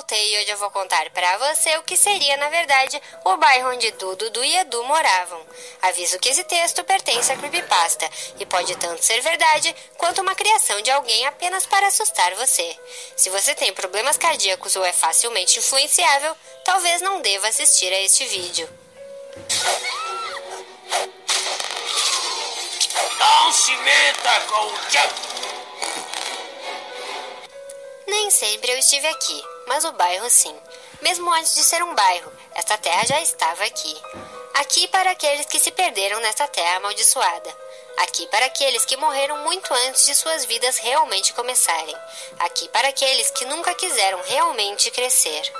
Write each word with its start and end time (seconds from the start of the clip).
voltei 0.00 0.32
e 0.32 0.38
hoje 0.38 0.50
eu 0.50 0.56
vou 0.56 0.70
contar 0.70 1.10
para 1.10 1.36
você 1.36 1.76
o 1.76 1.82
que 1.82 1.94
seria, 1.94 2.34
na 2.38 2.48
verdade, 2.48 3.00
o 3.22 3.36
bairro 3.36 3.70
onde 3.70 3.90
Dudu, 3.92 4.16
Dudu 4.16 4.42
e 4.42 4.56
Edu 4.56 4.82
moravam. 4.84 5.44
Aviso 5.82 6.18
que 6.18 6.30
esse 6.30 6.42
texto 6.44 6.82
pertence 6.84 7.30
a 7.30 7.36
creepypasta 7.36 8.08
e 8.38 8.46
pode 8.46 8.74
tanto 8.76 9.04
ser 9.04 9.20
verdade 9.20 9.76
quanto 9.98 10.22
uma 10.22 10.34
criação 10.34 10.80
de 10.80 10.90
alguém 10.90 11.26
apenas 11.26 11.66
para 11.66 11.86
assustar 11.86 12.34
você. 12.34 12.78
Se 13.14 13.28
você 13.28 13.54
tem 13.54 13.74
problemas 13.74 14.16
cardíacos 14.16 14.74
ou 14.74 14.84
é 14.84 14.92
facilmente 14.92 15.58
influenciável, 15.58 16.34
talvez 16.64 17.02
não 17.02 17.20
deva 17.20 17.48
assistir 17.48 17.92
a 17.92 18.00
este 18.00 18.24
vídeo. 18.24 18.68
Não 23.18 23.52
se 23.52 23.76
meta 23.76 24.40
com 24.48 24.66
o 24.66 24.72
Nem 28.06 28.30
sempre 28.30 28.72
eu 28.72 28.78
estive 28.78 29.06
aqui, 29.06 29.44
mas 29.70 29.84
o 29.84 29.92
bairro 29.92 30.28
sim. 30.28 30.52
Mesmo 31.00 31.32
antes 31.32 31.54
de 31.54 31.62
ser 31.62 31.80
um 31.80 31.94
bairro, 31.94 32.32
esta 32.56 32.76
terra 32.76 33.06
já 33.06 33.22
estava 33.22 33.62
aqui. 33.62 33.96
Aqui 34.54 34.88
para 34.88 35.12
aqueles 35.12 35.46
que 35.46 35.60
se 35.60 35.70
perderam 35.70 36.18
nesta 36.18 36.48
terra 36.48 36.78
amaldiçoada. 36.78 37.56
Aqui 37.98 38.26
para 38.26 38.46
aqueles 38.46 38.84
que 38.84 38.96
morreram 38.96 39.38
muito 39.44 39.72
antes 39.72 40.06
de 40.06 40.14
suas 40.16 40.44
vidas 40.44 40.78
realmente 40.78 41.32
começarem. 41.34 41.94
Aqui 42.40 42.68
para 42.70 42.88
aqueles 42.88 43.30
que 43.30 43.44
nunca 43.44 43.72
quiseram 43.74 44.20
realmente 44.22 44.90
crescer. 44.90 45.52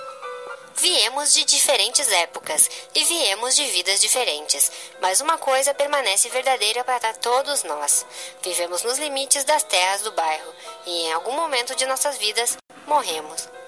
Viemos 0.74 1.32
de 1.32 1.44
diferentes 1.44 2.10
épocas 2.10 2.68
e 2.92 3.04
viemos 3.04 3.54
de 3.54 3.64
vidas 3.66 4.00
diferentes, 4.00 4.72
mas 5.00 5.20
uma 5.20 5.38
coisa 5.38 5.72
permanece 5.72 6.28
verdadeira 6.30 6.82
para 6.82 7.14
todos 7.14 7.62
nós. 7.62 8.04
Vivemos 8.42 8.82
nos 8.82 8.98
limites 8.98 9.44
das 9.44 9.62
terras 9.62 10.02
do 10.02 10.10
bairro 10.10 10.52
e 10.84 11.06
em 11.06 11.12
algum 11.12 11.32
momento 11.32 11.76
de 11.76 11.86
nossas 11.86 12.18
vidas 12.18 12.56
morremos. 12.88 13.59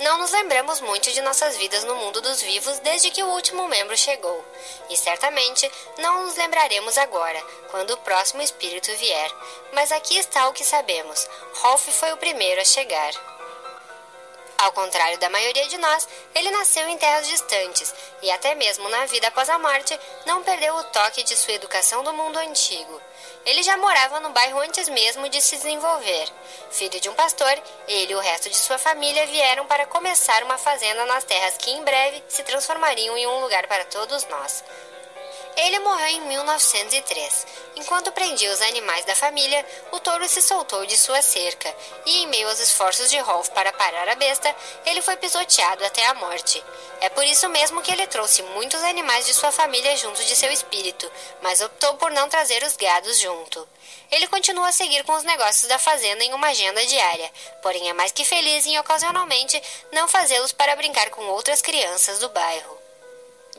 Não 0.00 0.18
nos 0.18 0.32
lembramos 0.32 0.80
muito 0.80 1.12
de 1.12 1.20
nossas 1.20 1.56
vidas 1.56 1.84
no 1.84 1.94
mundo 1.94 2.20
dos 2.20 2.42
vivos 2.42 2.78
desde 2.80 3.10
que 3.10 3.22
o 3.22 3.28
último 3.28 3.68
membro 3.68 3.96
chegou. 3.96 4.44
E 4.90 4.96
certamente 4.96 5.70
não 5.98 6.24
nos 6.24 6.34
lembraremos 6.34 6.98
agora, 6.98 7.40
quando 7.70 7.92
o 7.92 7.96
próximo 7.98 8.42
espírito 8.42 8.90
vier. 8.96 9.30
Mas 9.72 9.92
aqui 9.92 10.18
está 10.18 10.48
o 10.48 10.52
que 10.52 10.64
sabemos: 10.64 11.28
Rolf 11.54 11.88
foi 11.88 12.12
o 12.12 12.16
primeiro 12.16 12.60
a 12.60 12.64
chegar. 12.64 13.12
Ao 14.58 14.72
contrário 14.72 15.18
da 15.18 15.28
maioria 15.28 15.68
de 15.68 15.78
nós, 15.78 16.08
ele 16.34 16.50
nasceu 16.50 16.88
em 16.88 16.96
terras 16.96 17.28
distantes 17.28 17.94
e, 18.22 18.30
até 18.30 18.54
mesmo 18.54 18.88
na 18.88 19.06
vida 19.06 19.28
após 19.28 19.48
a 19.48 19.58
morte, 19.58 19.98
não 20.26 20.42
perdeu 20.42 20.74
o 20.74 20.84
toque 20.84 21.22
de 21.22 21.36
sua 21.36 21.54
educação 21.54 22.02
do 22.02 22.12
mundo 22.12 22.38
antigo. 22.38 23.00
Ele 23.44 23.62
já 23.62 23.76
morava 23.76 24.20
no 24.20 24.30
bairro 24.30 24.60
antes 24.60 24.88
mesmo 24.88 25.28
de 25.28 25.40
se 25.40 25.56
desenvolver. 25.56 26.28
Filho 26.70 27.00
de 27.00 27.08
um 27.08 27.14
pastor, 27.14 27.62
ele 27.86 28.12
e 28.12 28.16
o 28.16 28.20
resto 28.20 28.48
de 28.48 28.56
sua 28.56 28.78
família 28.78 29.26
vieram 29.26 29.66
para 29.66 29.86
começar 29.86 30.42
uma 30.42 30.56
fazenda 30.56 31.04
nas 31.06 31.24
terras 31.24 31.56
que 31.58 31.70
em 31.70 31.82
breve 31.84 32.22
se 32.28 32.42
transformariam 32.42 33.16
em 33.16 33.26
um 33.26 33.40
lugar 33.40 33.66
para 33.66 33.84
todos 33.84 34.26
nós. 34.28 34.64
Ele 35.56 35.78
morreu 35.78 36.08
em 36.08 36.20
1903. 36.22 37.46
Enquanto 37.76 38.10
prendia 38.12 38.52
os 38.52 38.60
animais 38.60 39.04
da 39.04 39.14
família, 39.14 39.64
o 39.92 40.00
touro 40.00 40.28
se 40.28 40.42
soltou 40.42 40.84
de 40.84 40.96
sua 40.96 41.22
cerca 41.22 41.74
e, 42.04 42.22
em 42.22 42.26
meio 42.26 42.48
aos 42.48 42.58
esforços 42.58 43.08
de 43.08 43.18
Rolf 43.18 43.48
para 43.50 43.72
parar 43.72 44.08
a 44.08 44.14
besta, 44.16 44.54
ele 44.84 45.00
foi 45.00 45.16
pisoteado 45.16 45.84
até 45.84 46.06
a 46.06 46.14
morte. 46.14 46.62
É 47.00 47.08
por 47.08 47.24
isso 47.24 47.48
mesmo 47.48 47.82
que 47.82 47.92
ele 47.92 48.06
trouxe 48.06 48.42
muitos 48.42 48.82
animais 48.82 49.26
de 49.26 49.34
sua 49.34 49.52
família 49.52 49.96
junto 49.96 50.24
de 50.24 50.34
seu 50.34 50.50
espírito, 50.50 51.10
mas 51.40 51.60
optou 51.60 51.94
por 51.94 52.10
não 52.10 52.28
trazer 52.28 52.62
os 52.64 52.76
gados 52.76 53.18
junto. 53.18 53.68
Ele 54.10 54.26
continua 54.26 54.68
a 54.68 54.72
seguir 54.72 55.04
com 55.04 55.12
os 55.12 55.24
negócios 55.24 55.68
da 55.68 55.78
fazenda 55.78 56.24
em 56.24 56.34
uma 56.34 56.48
agenda 56.48 56.84
diária, 56.84 57.30
porém 57.62 57.88
é 57.88 57.92
mais 57.92 58.12
que 58.12 58.24
feliz 58.24 58.66
em 58.66 58.78
ocasionalmente 58.78 59.62
não 59.92 60.08
fazê-los 60.08 60.52
para 60.52 60.76
brincar 60.76 61.10
com 61.10 61.22
outras 61.26 61.62
crianças 61.62 62.18
do 62.18 62.28
bairro. 62.28 62.83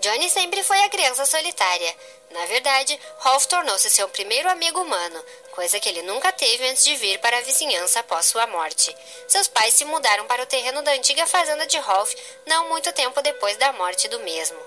Johnny 0.05 0.29
sempre 0.29 0.61
foi 0.61 0.79
a 0.83 0.89
criança 0.89 1.25
solitária. 1.25 1.95
Na 2.29 2.45
verdade, 2.45 2.99
Rolf 3.17 3.47
tornou-se 3.47 3.89
seu 3.89 4.07
primeiro 4.07 4.47
amigo 4.47 4.79
humano, 4.79 5.25
coisa 5.49 5.79
que 5.79 5.89
ele 5.89 6.03
nunca 6.03 6.31
teve 6.31 6.63
antes 6.69 6.83
de 6.83 6.95
vir 6.95 7.17
para 7.17 7.35
a 7.35 7.41
vizinhança 7.41 8.01
após 8.01 8.27
sua 8.27 8.45
morte. 8.45 8.95
Seus 9.27 9.47
pais 9.47 9.73
se 9.73 9.83
mudaram 9.83 10.27
para 10.27 10.43
o 10.43 10.45
terreno 10.45 10.83
da 10.83 10.91
antiga 10.91 11.25
fazenda 11.25 11.65
de 11.65 11.79
Rolf 11.79 12.13
não 12.45 12.69
muito 12.69 12.93
tempo 12.93 13.19
depois 13.23 13.57
da 13.57 13.73
morte 13.73 14.07
do 14.07 14.19
mesmo. 14.19 14.59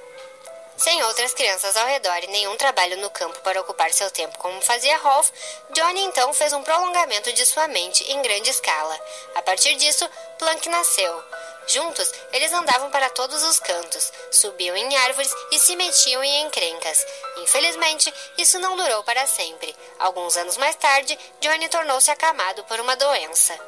Sem 0.77 1.03
outras 1.05 1.33
crianças 1.35 1.77
ao 1.77 1.87
redor 1.87 2.19
e 2.25 2.29
nenhum 2.29 2.57
trabalho 2.57 2.97
no 2.97 3.11
campo 3.11 3.39
para 3.41 3.61
ocupar 3.61 3.93
seu 3.93 4.11
tempo 4.11 4.37
como 4.39 4.61
fazia 4.61 4.97
Rolf, 4.99 5.31
Johnny 5.71 6.03
então 6.03 6.33
fez 6.33 6.53
um 6.53 6.65
prolongamento 6.65 7.33
de 7.33 7.47
sua 7.47 7.69
mente 7.69 8.03
em 8.11 8.23
grande 8.23 8.51
escala. 8.51 9.01
A 9.37 9.43
partir 9.43 9.77
disso, 9.77 10.09
Plank 10.37 10.69
nasceu. 10.69 11.25
Juntos, 11.69 12.11
eles 12.33 12.51
andavam 12.53 12.91
para 12.91 13.11
todos 13.11 13.43
os 13.43 13.61
cantos, 13.61 14.11
subiam 14.31 14.75
em 14.75 14.97
árvores 14.97 15.31
e 15.53 15.59
se 15.59 15.77
metiam 15.77 16.25
em 16.25 16.47
encrencas. 16.47 17.07
Infelizmente, 17.43 18.13
isso 18.39 18.59
não 18.59 18.75
durou 18.75 19.05
para 19.05 19.27
sempre. 19.27 19.77
Alguns 19.99 20.39
anos 20.39 20.57
mais 20.57 20.77
tarde, 20.77 21.19
Johnny 21.41 21.69
tornou-se 21.69 22.11
acamado 22.11 22.65
por 22.65 22.81
uma 22.81 22.97
doença. 22.97 23.59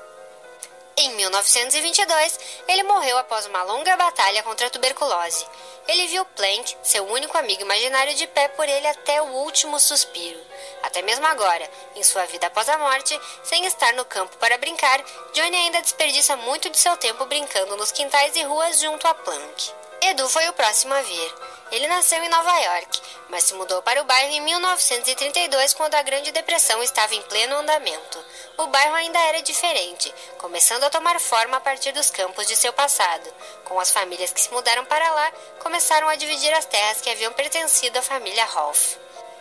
Em 0.97 1.11
1922, 1.15 2.41
ele 2.69 2.83
morreu 2.85 3.19
após 3.19 3.45
uma 3.47 3.63
longa 3.63 3.95
batalha 3.97 4.43
contra 4.43 4.67
a 4.67 4.71
tuberculose. 4.71 5.47
Ele 5.87 6.07
viu 6.09 6.25
Plank, 6.25 6.77
seu 6.83 7.07
único 7.07 7.37
amigo 7.37 7.63
imaginário, 7.63 8.15
de 8.15 8.27
pé 8.27 8.49
por 8.49 8.69
ele 8.69 8.87
até 8.87 9.21
o 9.21 9.27
último 9.27 9.79
suspiro. 9.79 10.41
Até 10.91 11.03
mesmo 11.03 11.25
agora, 11.25 11.71
em 11.95 12.03
sua 12.03 12.27
vida 12.27 12.49
após 12.49 12.69
a 12.69 12.77
morte, 12.77 13.19
sem 13.45 13.65
estar 13.65 13.93
no 13.95 14.05
campo 14.05 14.37
para 14.39 14.59
brincar, 14.59 15.01
Johnny 15.33 15.57
ainda 15.57 15.81
desperdiça 15.81 16.37
muito 16.37 16.69
de 16.69 16.77
seu 16.77 16.97
tempo 16.97 17.25
brincando 17.27 17.77
nos 17.77 17.93
quintais 17.93 18.35
e 18.35 18.43
ruas 18.43 18.81
junto 18.81 19.07
a 19.07 19.15
Plank. 19.15 19.73
Edu 20.03 20.29
foi 20.29 20.49
o 20.49 20.53
próximo 20.53 20.93
a 20.93 21.01
vir. 21.03 21.35
Ele 21.71 21.87
nasceu 21.87 22.21
em 22.25 22.29
Nova 22.29 22.59
York, 22.59 23.01
mas 23.29 23.45
se 23.45 23.55
mudou 23.55 23.81
para 23.83 24.03
o 24.03 24.05
bairro 24.05 24.33
em 24.33 24.41
1932 24.41 25.75
quando 25.75 25.95
a 25.95 26.03
Grande 26.03 26.33
Depressão 26.33 26.83
estava 26.83 27.15
em 27.15 27.23
pleno 27.23 27.55
andamento. 27.55 28.25
O 28.57 28.67
bairro 28.67 28.97
ainda 28.97 29.19
era 29.21 29.43
diferente, 29.43 30.13
começando 30.39 30.83
a 30.83 30.91
tomar 30.91 31.21
forma 31.21 31.59
a 31.59 31.61
partir 31.61 31.93
dos 31.93 32.11
campos 32.11 32.49
de 32.49 32.57
seu 32.57 32.73
passado. 32.73 33.33
Com 33.65 33.79
as 33.79 33.93
famílias 33.93 34.33
que 34.33 34.41
se 34.41 34.53
mudaram 34.53 34.85
para 34.87 35.09
lá, 35.13 35.33
começaram 35.61 36.09
a 36.09 36.17
dividir 36.17 36.53
as 36.53 36.65
terras 36.65 37.01
que 37.01 37.11
haviam 37.11 37.33
pertencido 37.33 37.97
à 37.97 38.03
família 38.03 38.45
Rolf. 38.47 38.97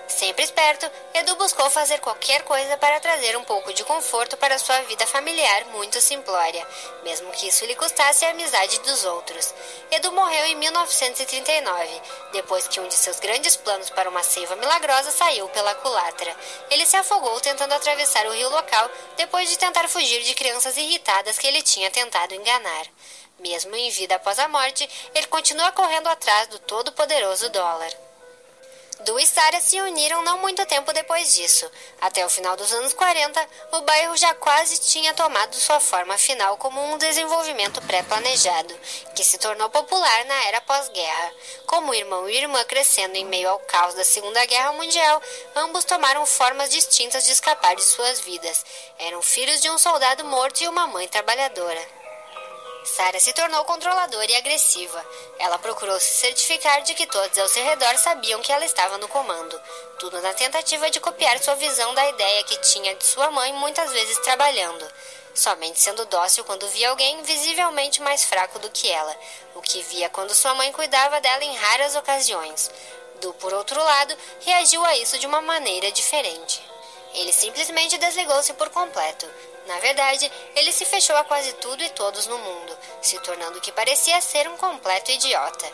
Sempre 0.09 0.43
esperto, 0.43 0.89
Edu 1.13 1.35
buscou 1.35 1.69
fazer 1.69 1.99
qualquer 1.99 2.41
coisa 2.41 2.75
para 2.77 2.99
trazer 2.99 3.37
um 3.37 3.43
pouco 3.43 3.71
de 3.71 3.83
conforto 3.83 4.35
para 4.37 4.57
sua 4.57 4.81
vida 4.81 5.05
familiar 5.05 5.65
muito 5.65 6.01
simplória, 6.01 6.67
mesmo 7.03 7.31
que 7.31 7.47
isso 7.47 7.63
lhe 7.65 7.75
custasse 7.75 8.25
a 8.25 8.31
amizade 8.31 8.79
dos 8.79 9.05
outros. 9.05 9.53
Edu 9.91 10.11
morreu 10.11 10.47
em 10.47 10.55
1939, 10.55 12.01
depois 12.33 12.67
que 12.67 12.79
um 12.79 12.87
de 12.87 12.95
seus 12.95 13.19
grandes 13.19 13.55
planos 13.55 13.91
para 13.91 14.09
uma 14.09 14.23
seiva 14.23 14.55
milagrosa 14.55 15.11
saiu 15.11 15.47
pela 15.49 15.75
culatra. 15.75 16.35
Ele 16.71 16.87
se 16.87 16.97
afogou 16.97 17.39
tentando 17.39 17.73
atravessar 17.73 18.25
o 18.25 18.33
rio 18.33 18.49
local 18.49 18.89
depois 19.15 19.47
de 19.47 19.59
tentar 19.59 19.87
fugir 19.87 20.23
de 20.23 20.33
crianças 20.33 20.75
irritadas 20.75 21.37
que 21.37 21.47
ele 21.47 21.61
tinha 21.61 21.91
tentado 21.91 22.33
enganar. 22.33 22.87
Mesmo 23.37 23.75
em 23.75 23.91
vida 23.91 24.15
após 24.15 24.39
a 24.39 24.47
morte, 24.47 24.89
ele 25.13 25.27
continua 25.27 25.71
correndo 25.71 26.07
atrás 26.07 26.47
do 26.47 26.57
todo-poderoso 26.59 27.47
dólar. 27.49 28.08
Du 29.01 29.17
e 29.17 29.25
Sara 29.25 29.61
se 29.61 29.79
uniram 29.79 30.21
não 30.23 30.39
muito 30.39 30.65
tempo 30.65 30.91
depois 30.91 31.33
disso. 31.33 31.69
Até 32.01 32.25
o 32.25 32.29
final 32.29 32.57
dos 32.57 32.73
anos 32.73 32.91
40, 32.91 33.47
o 33.71 33.81
bairro 33.81 34.17
já 34.17 34.33
quase 34.35 34.77
tinha 34.77 35.13
tomado 35.13 35.55
sua 35.55 35.79
forma 35.79 36.17
final 36.17 36.57
como 36.57 36.83
um 36.83 36.97
desenvolvimento 36.97 37.81
pré-planejado, 37.83 38.77
que 39.15 39.23
se 39.23 39.37
tornou 39.37 39.69
popular 39.69 40.25
na 40.25 40.45
era 40.47 40.59
pós-guerra. 40.61 41.33
Como 41.65 41.93
irmão 41.93 42.29
e 42.29 42.35
irmã 42.35 42.61
crescendo 42.65 43.15
em 43.15 43.25
meio 43.25 43.49
ao 43.49 43.59
caos 43.59 43.93
da 43.95 44.03
Segunda 44.03 44.45
Guerra 44.45 44.73
Mundial, 44.73 45.21
ambos 45.55 45.85
tomaram 45.85 46.25
formas 46.25 46.69
distintas 46.69 47.23
de 47.23 47.31
escapar 47.31 47.75
de 47.77 47.83
suas 47.83 48.19
vidas. 48.19 48.65
Eram 48.97 49.21
filhos 49.21 49.61
de 49.61 49.69
um 49.69 49.77
soldado 49.77 50.25
morto 50.25 50.61
e 50.61 50.67
uma 50.67 50.87
mãe 50.87 51.07
trabalhadora. 51.07 51.98
Sara 52.83 53.19
se 53.19 53.33
tornou 53.33 53.63
controladora 53.65 54.31
e 54.31 54.35
agressiva. 54.35 55.05
Ela 55.37 55.59
procurou 55.59 55.99
se 55.99 56.19
certificar 56.19 56.81
de 56.81 56.93
que 56.93 57.05
todos 57.05 57.37
ao 57.37 57.47
seu 57.47 57.63
redor 57.63 57.97
sabiam 57.97 58.41
que 58.41 58.51
ela 58.51 58.65
estava 58.65 58.97
no 58.97 59.07
comando, 59.07 59.59
tudo 59.99 60.21
na 60.21 60.33
tentativa 60.33 60.89
de 60.89 60.99
copiar 60.99 61.37
sua 61.39 61.55
visão 61.55 61.93
da 61.93 62.07
ideia 62.09 62.43
que 62.43 62.57
tinha 62.57 62.95
de 62.95 63.05
sua 63.05 63.29
mãe 63.31 63.51
muitas 63.53 63.91
vezes 63.91 64.17
trabalhando, 64.19 64.85
somente 65.33 65.79
sendo 65.79 66.05
dócil 66.05 66.43
quando 66.45 66.67
via 66.69 66.89
alguém 66.89 67.21
visivelmente 67.23 68.01
mais 68.01 68.23
fraco 68.23 68.59
do 68.59 68.69
que 68.69 68.89
ela, 68.89 69.15
o 69.55 69.61
que 69.61 69.81
via 69.83 70.09
quando 70.09 70.33
sua 70.33 70.53
mãe 70.55 70.71
cuidava 70.71 71.19
dela 71.21 71.43
em 71.43 71.55
raras 71.55 71.95
ocasiões. 71.95 72.71
Du, 73.21 73.33
por 73.33 73.53
outro 73.53 73.83
lado, 73.83 74.17
reagiu 74.39 74.83
a 74.85 74.95
isso 74.95 75.17
de 75.19 75.27
uma 75.27 75.41
maneira 75.41 75.91
diferente. 75.91 76.63
Ele 77.13 77.33
simplesmente 77.33 77.97
desligou-se 77.97 78.53
por 78.53 78.69
completo. 78.69 79.27
Na 79.69 79.77
verdade, 79.77 80.31
ele 80.55 80.71
se 80.71 80.83
fechou 80.83 81.15
a 81.15 81.23
quase 81.23 81.53
tudo 81.53 81.83
e 81.83 81.89
todos 81.91 82.25
no 82.25 82.39
mundo, 82.39 82.75
se 83.03 83.19
tornando 83.19 83.59
o 83.59 83.61
que 83.61 83.71
parecia 83.71 84.19
ser 84.19 84.49
um 84.49 84.57
completo 84.57 85.11
idiota. 85.11 85.71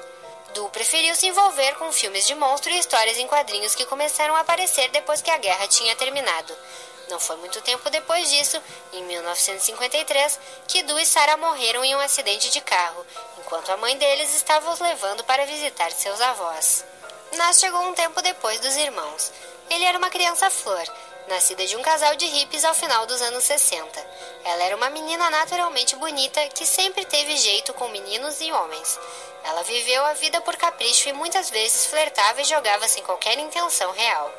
Du 0.53 0.67
preferiu 0.69 1.15
se 1.15 1.27
envolver 1.27 1.75
com 1.75 1.89
filmes 1.93 2.27
de 2.27 2.35
monstro 2.35 2.69
e 2.71 2.77
histórias 2.77 3.17
em 3.17 3.25
quadrinhos 3.25 3.73
que 3.73 3.85
começaram 3.85 4.35
a 4.35 4.41
aparecer 4.41 4.89
depois 4.89 5.21
que 5.21 5.31
a 5.31 5.37
guerra 5.37 5.65
tinha 5.67 5.95
terminado. 5.95 6.53
Não 7.07 7.21
foi 7.21 7.37
muito 7.37 7.61
tempo 7.61 7.89
depois 7.89 8.29
disso, 8.29 8.61
em 8.91 9.01
1953, 9.05 10.39
que 10.67 10.83
Du 10.83 10.99
e 10.99 11.05
Sarah 11.05 11.37
morreram 11.37 11.85
em 11.85 11.95
um 11.95 11.99
acidente 11.99 12.49
de 12.49 12.59
carro, 12.59 13.05
enquanto 13.39 13.71
a 13.71 13.77
mãe 13.77 13.97
deles 13.97 14.35
estava 14.35 14.71
os 14.71 14.79
levando 14.81 15.23
para 15.23 15.45
visitar 15.45 15.89
seus 15.93 16.19
avós. 16.19 16.83
Nas 17.37 17.59
chegou 17.59 17.81
um 17.83 17.93
tempo 17.93 18.21
depois 18.21 18.59
dos 18.59 18.75
irmãos. 18.75 19.31
Ele 19.69 19.85
era 19.85 19.97
uma 19.97 20.09
criança 20.09 20.49
flor, 20.49 20.83
nascida 21.27 21.65
de 21.65 21.75
um 21.75 21.81
casal 21.81 22.15
de 22.15 22.25
hippies 22.25 22.63
ao 22.63 22.73
final 22.73 23.05
dos 23.05 23.21
anos 23.21 23.43
60. 23.43 24.05
Ela 24.43 24.63
era 24.63 24.75
uma 24.75 24.89
menina 24.89 25.29
naturalmente 25.29 25.95
bonita 25.95 26.45
que 26.49 26.65
sempre 26.65 27.03
teve 27.05 27.35
jeito 27.37 27.73
com 27.73 27.87
meninos 27.89 28.39
e 28.41 28.51
homens. 28.51 28.99
Ela 29.43 29.63
viveu 29.63 30.05
a 30.05 30.13
vida 30.13 30.41
por 30.41 30.55
capricho 30.55 31.09
e 31.09 31.13
muitas 31.13 31.49
vezes 31.49 31.85
flertava 31.87 32.41
e 32.41 32.45
jogava 32.45 32.87
sem 32.87 33.03
qualquer 33.03 33.37
intenção 33.39 33.91
real. 33.91 34.31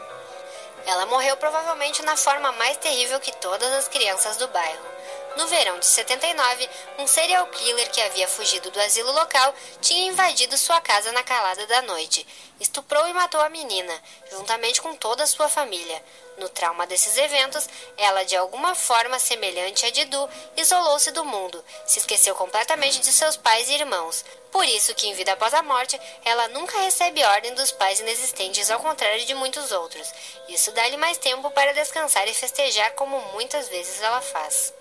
Ela 0.86 1.06
morreu 1.06 1.36
provavelmente 1.36 2.02
na 2.02 2.16
forma 2.16 2.52
mais 2.52 2.76
terrível 2.76 3.18
que 3.20 3.34
todas 3.36 3.72
as 3.72 3.88
crianças 3.88 4.36
do 4.36 4.46
bairro. 4.48 4.95
No 5.36 5.46
verão 5.48 5.78
de 5.78 5.84
79, 5.84 6.70
um 6.98 7.06
serial 7.06 7.46
killer 7.48 7.90
que 7.90 8.00
havia 8.00 8.26
fugido 8.26 8.70
do 8.70 8.80
asilo 8.80 9.12
local 9.12 9.54
tinha 9.82 10.08
invadido 10.08 10.56
sua 10.56 10.80
casa 10.80 11.12
na 11.12 11.22
calada 11.22 11.66
da 11.66 11.82
noite. 11.82 12.26
Estuprou 12.58 13.06
e 13.06 13.12
matou 13.12 13.38
a 13.42 13.50
menina, 13.50 14.02
juntamente 14.30 14.80
com 14.80 14.96
toda 14.96 15.24
a 15.24 15.26
sua 15.26 15.46
família. 15.46 16.02
No 16.38 16.48
trauma 16.48 16.86
desses 16.86 17.18
eventos, 17.18 17.68
ela, 17.98 18.24
de 18.24 18.34
alguma 18.34 18.74
forma 18.74 19.18
semelhante 19.18 19.84
a 19.84 19.90
Didu, 19.90 20.28
isolou-se 20.56 21.10
do 21.10 21.24
mundo, 21.24 21.62
se 21.86 21.98
esqueceu 21.98 22.34
completamente 22.34 23.00
de 23.00 23.12
seus 23.12 23.36
pais 23.36 23.68
e 23.68 23.74
irmãos. 23.74 24.24
Por 24.50 24.64
isso 24.64 24.94
que, 24.94 25.06
em 25.06 25.12
vida 25.12 25.32
após 25.32 25.52
a 25.52 25.62
morte, 25.62 26.00
ela 26.24 26.48
nunca 26.48 26.80
recebe 26.80 27.22
ordem 27.22 27.52
dos 27.54 27.72
pais 27.72 28.00
inexistentes, 28.00 28.70
ao 28.70 28.80
contrário 28.80 29.24
de 29.26 29.34
muitos 29.34 29.70
outros. 29.70 30.10
Isso 30.48 30.72
dá-lhe 30.72 30.96
mais 30.96 31.18
tempo 31.18 31.50
para 31.50 31.74
descansar 31.74 32.26
e 32.26 32.32
festejar, 32.32 32.92
como 32.92 33.20
muitas 33.34 33.68
vezes 33.68 34.00
ela 34.00 34.22
faz. 34.22 34.72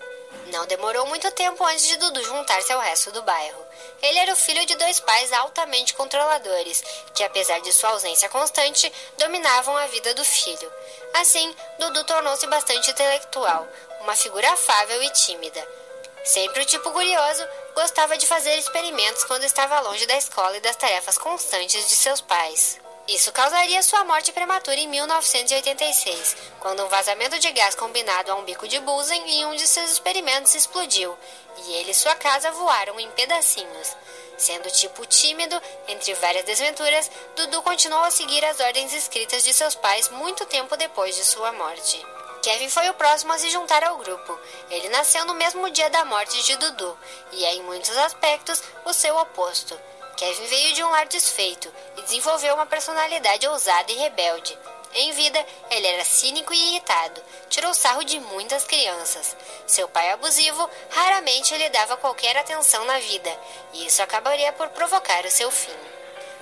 Não 0.46 0.66
demorou 0.66 1.06
muito 1.06 1.30
tempo 1.32 1.64
antes 1.64 1.86
de 1.86 1.96
Dudu 1.96 2.22
juntar-se 2.24 2.72
ao 2.72 2.80
resto 2.80 3.10
do 3.12 3.22
bairro. 3.22 3.66
Ele 4.02 4.18
era 4.18 4.32
o 4.32 4.36
filho 4.36 4.64
de 4.66 4.76
dois 4.76 5.00
pais 5.00 5.32
altamente 5.32 5.94
controladores, 5.94 6.82
que, 7.14 7.24
apesar 7.24 7.60
de 7.60 7.72
sua 7.72 7.90
ausência 7.90 8.28
constante, 8.28 8.92
dominavam 9.18 9.76
a 9.76 9.86
vida 9.86 10.14
do 10.14 10.24
filho. 10.24 10.72
Assim, 11.14 11.54
Dudu 11.78 12.04
tornou-se 12.04 12.46
bastante 12.46 12.90
intelectual, 12.90 13.66
uma 14.00 14.14
figura 14.14 14.52
afável 14.52 15.02
e 15.02 15.10
tímida. 15.10 15.66
Sempre 16.24 16.62
o 16.62 16.66
tipo 16.66 16.90
curioso, 16.90 17.46
gostava 17.74 18.16
de 18.16 18.26
fazer 18.26 18.56
experimentos 18.56 19.24
quando 19.24 19.44
estava 19.44 19.80
longe 19.80 20.06
da 20.06 20.16
escola 20.16 20.56
e 20.56 20.60
das 20.60 20.76
tarefas 20.76 21.16
constantes 21.18 21.88
de 21.88 21.96
seus 21.96 22.20
pais. 22.20 22.78
Isso 23.08 23.30
causaria 23.30 23.80
sua 23.84 24.02
morte 24.04 24.32
prematura 24.32 24.80
em 24.80 24.88
1986, 24.88 26.36
quando 26.58 26.84
um 26.84 26.88
vazamento 26.88 27.38
de 27.38 27.52
gás 27.52 27.72
combinado 27.76 28.32
a 28.32 28.34
um 28.34 28.42
bico 28.42 28.66
de 28.66 28.80
Bunsen 28.80 29.22
em 29.30 29.46
um 29.46 29.54
de 29.54 29.64
seus 29.68 29.92
experimentos 29.92 30.56
explodiu, 30.56 31.16
e 31.58 31.72
ele 31.74 31.92
e 31.92 31.94
sua 31.94 32.16
casa 32.16 32.50
voaram 32.50 32.98
em 32.98 33.08
pedacinhos. 33.12 33.96
Sendo 34.36 34.68
tipo 34.72 35.06
tímido, 35.06 35.60
entre 35.86 36.14
várias 36.14 36.44
desventuras, 36.44 37.08
Dudu 37.36 37.62
continuou 37.62 38.02
a 38.02 38.10
seguir 38.10 38.44
as 38.44 38.58
ordens 38.58 38.92
escritas 38.92 39.44
de 39.44 39.54
seus 39.54 39.76
pais 39.76 40.08
muito 40.08 40.44
tempo 40.44 40.76
depois 40.76 41.14
de 41.14 41.24
sua 41.24 41.52
morte. 41.52 42.04
Kevin 42.42 42.68
foi 42.68 42.88
o 42.88 42.94
próximo 42.94 43.32
a 43.32 43.38
se 43.38 43.50
juntar 43.50 43.84
ao 43.84 43.96
grupo. 43.98 44.38
Ele 44.68 44.88
nasceu 44.88 45.24
no 45.24 45.34
mesmo 45.34 45.70
dia 45.70 45.88
da 45.90 46.04
morte 46.04 46.42
de 46.42 46.56
Dudu, 46.56 46.98
e 47.32 47.44
é 47.44 47.54
em 47.54 47.62
muitos 47.62 47.96
aspectos 47.96 48.60
o 48.84 48.92
seu 48.92 49.16
oposto. 49.16 49.78
Kevin 50.16 50.46
veio 50.46 50.72
de 50.74 50.82
um 50.82 50.88
lar 50.88 51.06
desfeito 51.06 51.72
e 51.96 52.02
desenvolveu 52.02 52.54
uma 52.54 52.66
personalidade 52.66 53.46
ousada 53.48 53.92
e 53.92 53.96
rebelde. 53.96 54.58
Em 54.94 55.12
vida, 55.12 55.44
ele 55.70 55.86
era 55.86 56.04
cínico 56.04 56.54
e 56.54 56.68
irritado, 56.68 57.22
tirou 57.50 57.74
sarro 57.74 58.02
de 58.02 58.18
muitas 58.18 58.64
crianças. 58.64 59.36
Seu 59.66 59.86
pai 59.88 60.10
abusivo 60.10 60.70
raramente 60.88 61.54
lhe 61.54 61.68
dava 61.68 61.98
qualquer 61.98 62.34
atenção 62.36 62.82
na 62.86 62.98
vida, 62.98 63.38
e 63.74 63.86
isso 63.86 64.02
acabaria 64.02 64.52
por 64.54 64.70
provocar 64.70 65.24
o 65.26 65.30
seu 65.30 65.50
fim. 65.50 65.76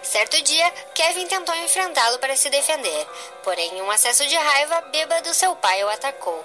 Certo 0.05 0.41
dia, 0.43 0.71
Kevin 0.95 1.27
tentou 1.27 1.55
enfrentá-lo 1.57 2.19
para 2.21 2.37
se 2.37 2.49
defender, 2.51 3.07
porém, 3.43 3.79
em 3.79 3.83
um 3.83 3.91
acesso 3.91 4.25
de 4.27 4.37
raiva, 4.37 4.83
bêbado, 4.83 5.35
seu 5.35 5.57
pai 5.57 5.83
o 5.83 5.89
atacou. 5.89 6.45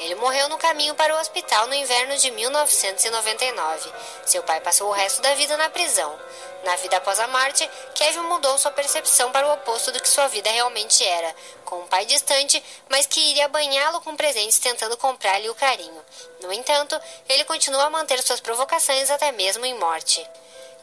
Ele 0.00 0.14
morreu 0.14 0.48
no 0.48 0.56
caminho 0.56 0.94
para 0.94 1.14
o 1.14 1.20
hospital 1.20 1.66
no 1.66 1.74
inverno 1.74 2.16
de 2.16 2.30
1999. 2.30 3.92
Seu 4.24 4.42
pai 4.42 4.58
passou 4.62 4.88
o 4.88 4.92
resto 4.92 5.20
da 5.20 5.34
vida 5.34 5.58
na 5.58 5.68
prisão. 5.68 6.18
Na 6.64 6.74
vida 6.76 6.96
após 6.96 7.20
a 7.20 7.28
morte, 7.28 7.68
Kevin 7.94 8.20
mudou 8.20 8.56
sua 8.56 8.70
percepção 8.70 9.30
para 9.30 9.46
o 9.46 9.52
oposto 9.52 9.92
do 9.92 10.00
que 10.00 10.08
sua 10.08 10.26
vida 10.28 10.50
realmente 10.50 11.04
era, 11.04 11.34
com 11.66 11.80
um 11.80 11.86
pai 11.86 12.06
distante, 12.06 12.62
mas 12.88 13.04
que 13.04 13.20
iria 13.20 13.46
banhá-lo 13.48 14.00
com 14.00 14.16
presentes 14.16 14.58
tentando 14.58 14.96
comprar-lhe 14.96 15.50
o 15.50 15.54
carinho. 15.54 16.04
No 16.42 16.50
entanto, 16.50 16.98
ele 17.28 17.44
continua 17.44 17.84
a 17.84 17.90
manter 17.90 18.22
suas 18.22 18.40
provocações 18.40 19.10
até 19.10 19.30
mesmo 19.32 19.66
em 19.66 19.78
morte. 19.78 20.26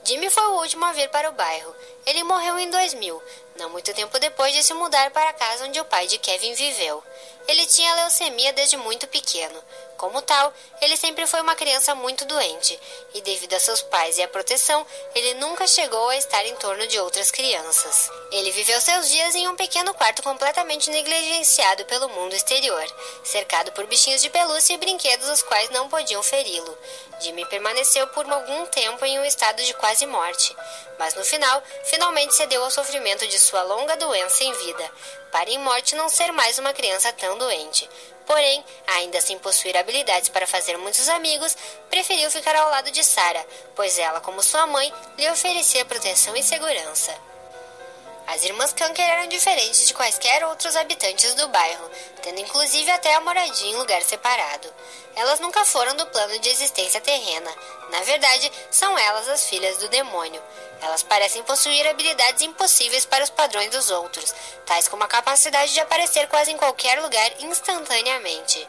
Jimmy 0.04 0.30
foi 0.30 0.46
o 0.48 0.60
último 0.60 0.86
a 0.86 0.94
vir 0.94 1.10
para 1.10 1.30
o 1.30 1.34
bairro. 1.34 1.76
Ele 2.06 2.24
morreu 2.24 2.58
em 2.58 2.70
2000, 2.70 3.22
não 3.58 3.70
muito 3.70 3.94
tempo 3.94 4.18
depois 4.20 4.54
de 4.54 4.64
se 4.64 4.74
mudar 4.74 5.12
para 5.12 5.30
a 5.30 5.34
casa 5.34 5.66
onde 5.66 5.80
o 5.80 5.86
pai 5.86 6.08
de 6.08 6.18
Kevin 6.18 6.54
viveu. 6.54 7.04
Ele 7.48 7.66
tinha 7.66 7.96
leucemia 7.96 8.52
desde 8.52 8.76
muito 8.76 9.08
pequeno. 9.08 9.64
Como 9.96 10.22
tal, 10.22 10.54
ele 10.82 10.98
sempre 10.98 11.26
foi 11.26 11.42
uma 11.42 11.56
criança 11.56 11.96
muito 11.96 12.24
doente, 12.26 12.80
e 13.16 13.22
devido 13.22 13.54
a 13.54 13.60
seus 13.60 13.82
pais 13.82 14.18
e 14.18 14.22
à 14.22 14.28
proteção, 14.28 14.86
ele 15.16 15.34
nunca 15.36 15.66
chegou 15.66 16.10
a 16.10 16.18
estar 16.18 16.46
em 16.46 16.56
torno 16.58 16.86
de 16.86 17.00
outras 17.00 17.32
crianças. 17.32 18.12
Ele 18.32 18.52
viveu 18.52 18.80
seus 18.80 19.10
dias 19.10 19.34
em 19.34 19.48
um 19.48 19.56
pequeno 19.56 19.94
quarto 19.96 20.22
completamente 20.22 20.90
negligenciado 20.92 21.86
pelo 21.86 22.10
mundo 22.10 22.36
exterior, 22.36 22.86
cercado 23.24 23.72
por 23.72 23.88
bichinhos 23.88 24.22
de 24.22 24.30
pelúcia 24.30 24.74
e 24.74 24.78
brinquedos 24.78 25.30
os 25.30 25.42
quais 25.42 25.70
não 25.72 25.90
podiam 25.90 26.22
feri-lo. 26.22 26.78
Jimmy 27.20 27.46
permaneceu 27.46 28.06
por 28.10 28.30
algum 28.32 28.66
tempo 28.68 29.04
em 29.04 29.20
um 29.20 29.26
estado 29.26 29.64
de 29.64 29.74
quase 29.74 30.06
morte, 30.06 30.56
mas 31.00 31.16
no 31.16 31.26
final, 31.26 31.64
finalmente 31.86 32.36
cedeu 32.36 32.64
ao 32.64 32.70
sofrimento 32.70 33.26
de 33.28 33.40
sua 33.48 33.64
longa 33.64 33.96
doença 33.96 34.44
em 34.44 34.52
vida, 34.52 34.92
para 35.32 35.50
em 35.50 35.58
morte 35.60 35.96
não 35.96 36.10
ser 36.10 36.34
mais 36.34 36.60
uma 36.60 36.74
criança 36.74 37.14
tão 37.14 37.38
doente. 37.38 37.90
Porém, 38.26 38.64
ainda 38.86 39.22
sem 39.22 39.40
possuir 39.40 39.78
habilidades 39.78 40.28
para 40.28 40.46
fazer 40.46 40.78
muitos 40.78 41.08
amigos, 41.08 41.56
preferiu 41.90 42.30
ficar 42.30 42.58
ao 42.58 42.70
lado 42.70 42.92
de 42.92 43.02
Sarah, 43.06 43.46
pois 43.74 43.98
ela, 43.98 44.20
como 44.20 44.44
sua 44.44 44.68
mãe, 44.68 44.94
lhe 45.18 45.30
oferecia 45.32 45.86
proteção 45.86 46.36
e 46.36 46.44
segurança. 46.44 47.16
As 48.28 48.44
irmãs 48.44 48.74
Kanker 48.74 49.10
eram 49.10 49.28
diferentes 49.28 49.88
de 49.88 49.94
quaisquer 49.94 50.44
outros 50.46 50.76
habitantes 50.76 51.34
do 51.36 51.48
bairro, 51.48 51.90
tendo 52.22 52.42
inclusive 52.42 52.92
até 52.92 53.16
a 53.16 53.22
moradia 53.22 53.72
em 53.72 53.78
lugar 53.78 54.02
separado. 54.02 54.72
Elas 55.16 55.40
nunca 55.40 55.64
foram 55.64 55.96
do 55.96 56.06
plano 56.08 56.38
de 56.40 56.50
existência 56.50 57.00
terrena. 57.00 57.50
Na 57.90 58.02
verdade, 58.02 58.52
são 58.70 58.98
elas 58.98 59.30
as 59.30 59.46
filhas 59.46 59.78
do 59.78 59.88
demônio. 59.88 60.44
Elas 60.82 61.04
parecem 61.04 61.42
possuir 61.44 61.88
habilidades 61.88 62.42
impossíveis 62.42 63.06
para 63.06 63.24
os 63.24 63.30
padrões 63.30 63.72
dos 63.72 63.90
outros, 63.90 64.36
tais 64.66 64.90
como 64.90 65.06
a 65.06 65.08
capacidade 65.08 65.74
de 65.74 65.80
aparecer 65.80 66.28
quase 66.28 66.52
em 66.52 66.58
qualquer 66.58 67.02
lugar 67.02 67.32
instantaneamente. 67.40 68.68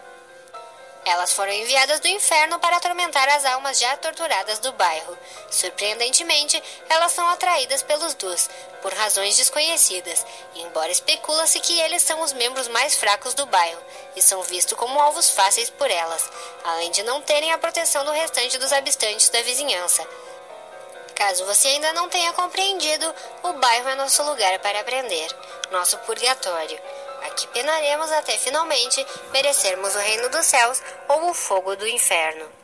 Elas 1.09 1.33
foram 1.33 1.51
enviadas 1.51 2.01
do 2.01 2.09
inferno 2.09 2.59
para 2.59 2.77
atormentar 2.77 3.27
as 3.31 3.43
almas 3.47 3.79
já 3.79 3.97
torturadas 3.97 4.59
do 4.59 4.73
bairro. 4.73 5.17
Surpreendentemente, 5.51 6.63
elas 6.87 7.13
são 7.13 7.27
atraídas 7.29 7.83
pelos 7.83 8.13
Dus, 8.13 8.51
por 8.83 8.93
razões 8.93 9.35
desconhecidas, 9.35 10.27
embora 10.55 10.93
especula-se 10.93 11.61
que 11.61 11.81
eles 11.81 12.03
são 12.03 12.21
os 12.21 12.35
membros 12.35 12.69
mais 12.69 12.95
fracos 12.95 13.33
do 13.33 13.47
bairro 13.47 13.83
e 14.17 14.21
são 14.21 14.43
vistos 14.43 14.77
como 14.77 15.01
alvos 15.01 15.31
fáceis 15.31 15.71
por 15.71 15.91
elas, 15.91 16.31
além 16.63 16.91
de 16.91 17.03
não 17.05 17.23
terem 17.23 17.53
a 17.53 17.59
proteção 17.59 18.05
do 18.05 18.13
restante 18.13 18.59
dos 18.59 18.71
habitantes 18.71 19.31
da 19.31 19.41
vizinhança. 19.41 20.07
Caso 21.15 21.47
você 21.47 21.69
ainda 21.69 21.91
não 21.95 22.11
tenha 22.11 22.35
compreendido, 22.35 23.15
o 23.45 23.55
bairro 23.55 23.89
é 23.89 23.95
nosso 23.95 24.23
lugar 24.25 24.59
para 24.59 24.81
aprender, 24.81 25.35
nosso 25.71 25.97
purgatório. 26.01 26.79
Aqui 27.23 27.47
penaremos 27.49 28.11
até 28.13 28.33
finalmente 28.39 29.05
merecermos 29.33 29.95
o 29.95 29.99
reino 29.99 30.29
dos 30.31 30.47
céus 30.47 30.83
ou 31.09 31.31
o 31.31 31.35
fogo 31.35 31.77
do 31.77 31.87
inferno. 31.87 32.58